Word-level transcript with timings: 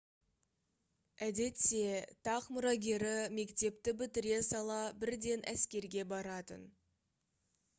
әдетте 1.25 1.81
тақ 2.27 2.47
мұрагері 2.57 3.11
мектепті 3.41 3.93
бітіре 4.01 4.41
сала 4.49 4.79
бірден 5.05 5.45
әскерге 5.53 6.07
баратын 6.15 6.67